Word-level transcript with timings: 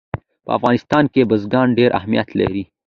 په 0.45 0.51
افغانستان 0.57 1.03
کې 1.13 1.27
بزګان 1.29 1.67
ډېر 1.79 1.89
اهمیت 1.99 2.29
لري. 2.39 2.63